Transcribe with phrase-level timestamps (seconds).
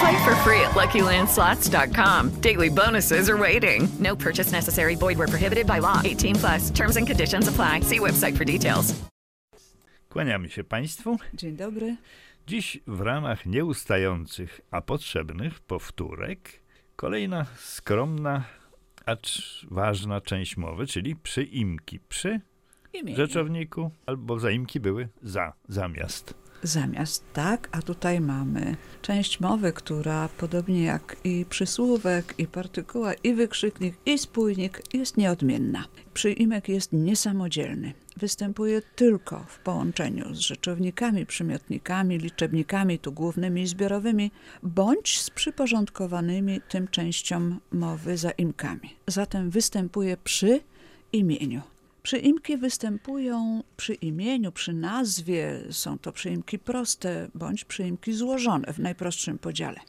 [0.00, 2.30] Play for free at LuckyLandSlots.com.
[2.40, 3.88] Daily bonuses are waiting.
[3.98, 4.94] No purchase necessary.
[4.96, 6.00] Void where prohibited by law.
[6.04, 6.70] 18 plus.
[6.70, 7.80] Terms and conditions apply.
[7.80, 8.94] See website for details.
[10.08, 11.16] Kłaniamy się Państwu.
[11.34, 11.96] Dzień dobry.
[12.46, 16.38] Dziś w ramach nieustających, a potrzebnych powtórek
[16.96, 18.44] kolejna skromna,
[19.06, 22.40] acz ważna część mowy, czyli przyimki przy
[22.92, 23.16] Imię.
[23.16, 26.34] rzeczowniku, albo zaimki były za, zamiast.
[26.62, 33.34] Zamiast tak, a tutaj mamy część mowy, która podobnie jak i przysłówek, i partykuła, i
[33.34, 35.84] wykrzyknik, i spójnik jest nieodmienna.
[36.14, 37.92] Przyimek jest niesamodzielny.
[38.16, 44.30] Występuje tylko w połączeniu z rzeczownikami, przymiotnikami, liczebnikami, tu głównymi i zbiorowymi,
[44.62, 48.96] bądź z przyporządkowanymi tym częściom mowy zaimkami.
[49.06, 50.60] Zatem występuje przy
[51.12, 51.62] imieniu.
[52.06, 55.60] Przyimki występują przy imieniu, przy nazwie.
[55.70, 59.80] Są to przyimki proste bądź przyimki złożone w najprostszym podziale.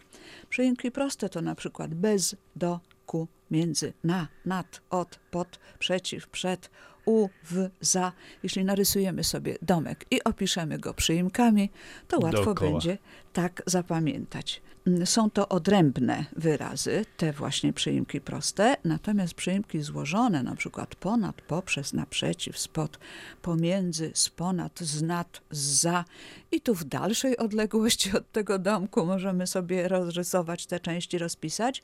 [0.50, 6.70] Przyimki proste to na przykład bez, do, ku, między, na, nad, od, pod, przeciw, przed,
[7.08, 8.12] u, w, za.
[8.44, 11.70] Jeśli narysujemy sobie domek i opiszemy go przyimkami,
[12.08, 12.72] to łatwo Dookoła.
[12.72, 12.98] będzie
[13.34, 14.62] tak zapamiętać.
[14.88, 21.42] Mm, Są to odrębne wyrazy, te właśnie przyimki proste, natomiast przyimki złożone, na przykład ponad,
[21.42, 23.00] poprzez, naprzeciw, spod,
[23.42, 26.06] pomiędzy, z ponad, z nad, z za
[26.52, 31.84] i tu w dalszej odległości od tego domku możemy sobie rozrysować te części, rozpisać.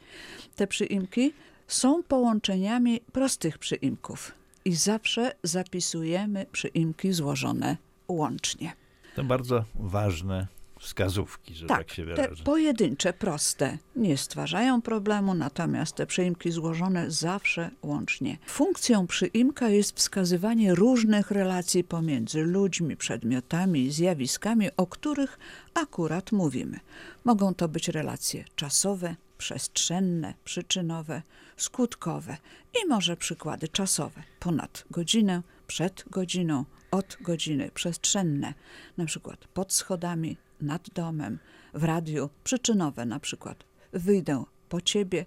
[0.56, 1.34] Te przyimki
[1.68, 8.74] są połączeniami prostych przyimków i zawsze zapisujemy przyimki złożone łącznie.
[9.16, 10.48] To bardzo ważne
[10.80, 12.44] wskazówki, że tak, Tak, się te wyrażę.
[12.44, 18.38] pojedyncze, proste nie stwarzają problemu, natomiast te przyimki złożone zawsze łącznie.
[18.48, 25.40] Funkcją przyimka jest wskazywanie różnych relacji pomiędzy ludźmi, przedmiotami i zjawiskami, o których
[25.74, 26.80] akurat mówimy.
[27.24, 31.22] Mogą to być relacje czasowe, przestrzenne, przyczynowe,
[31.58, 32.38] skutkowe
[32.84, 34.24] i może przykłady czasowe.
[34.40, 38.54] Ponad godzinę, przed godziną, od godziny, przestrzenne,
[38.98, 41.40] na przykład pod schodami, nad domem,
[41.74, 45.26] w radiu, przyczynowe na przykład wyjdę po ciebie,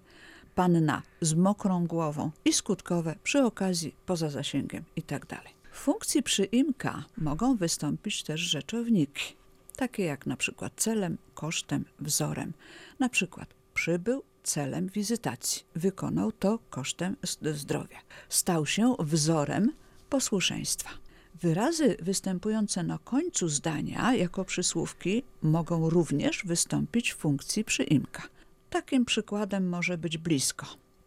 [0.55, 5.37] panna z mokrą głową i skutkowe przy okazji poza zasięgiem itd.
[5.71, 9.35] W funkcji przyimka mogą wystąpić też rzeczowniki,
[9.75, 12.53] takie jak na przykład celem, kosztem, wzorem.
[12.99, 17.97] Na przykład przybył celem wizytacji, wykonał to kosztem zdrowia,
[18.29, 19.73] stał się wzorem
[20.09, 20.89] posłuszeństwa.
[21.35, 28.23] Wyrazy występujące na końcu zdania jako przysłówki mogą również wystąpić w funkcji przyimka.
[28.69, 30.65] Takim przykładem może być blisko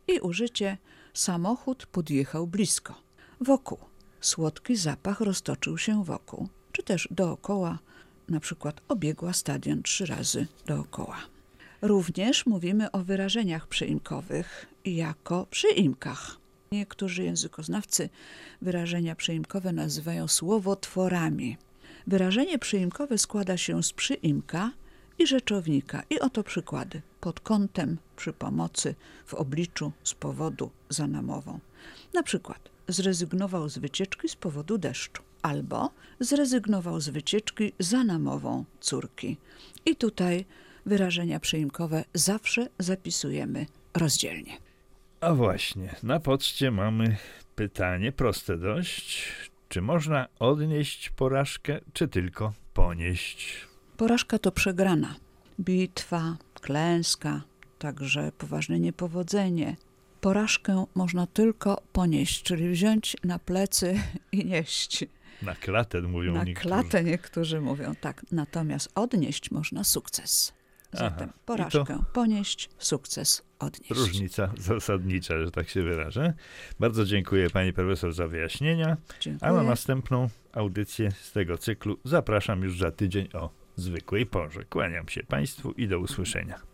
[0.08, 0.78] i użycie
[1.14, 2.94] samochód podjechał blisko.
[3.40, 3.78] Wokół
[4.20, 7.78] słodki zapach roztoczył się wokół, czy też dookoła,
[8.28, 11.39] na przykład obiegła stadion trzy razy dookoła.
[11.82, 16.36] Również mówimy o wyrażeniach przyimkowych jako przyimkach.
[16.72, 18.08] Niektórzy językoznawcy
[18.62, 21.56] wyrażenia przyimkowe nazywają słowotworami.
[22.06, 24.72] Wyrażenie przyimkowe składa się z przyimka
[25.18, 26.02] i rzeczownika.
[26.10, 27.02] I oto przykłady.
[27.20, 28.94] Pod kątem, przy pomocy,
[29.26, 31.60] w obliczu, z powodu, za namową.
[32.14, 35.22] Na przykład zrezygnował z wycieczki z powodu deszczu.
[35.42, 35.90] Albo
[36.20, 39.36] zrezygnował z wycieczki za namową córki.
[39.86, 40.44] I tutaj
[40.86, 44.52] wyrażenia przyimkowe zawsze zapisujemy rozdzielnie.
[45.20, 47.16] A właśnie, na poczcie mamy
[47.54, 49.32] pytanie, proste dość.
[49.68, 53.66] Czy można odnieść porażkę, czy tylko ponieść?
[53.96, 55.14] Porażka to przegrana.
[55.60, 57.42] Bitwa, klęska,
[57.78, 59.76] także poważne niepowodzenie.
[60.20, 64.00] Porażkę można tylko ponieść, czyli wziąć na plecy
[64.32, 65.04] i nieść.
[65.42, 66.68] Na klatę mówią Na niektórzy.
[66.68, 68.26] klatę niektórzy mówią tak.
[68.32, 70.52] Natomiast odnieść można sukces.
[70.92, 73.90] Zatem Aha, porażkę ponieść, sukces odnieść.
[73.90, 76.34] Różnica zasadnicza, że tak się wyrażę.
[76.80, 78.86] Bardzo dziękuję pani profesor za wyjaśnienia.
[78.86, 79.62] A na Dziękuję.
[79.62, 84.64] następną audycję z tego cyklu zapraszam już za tydzień o zwykłej porze.
[84.64, 86.69] Kłaniam się państwu i do usłyszenia.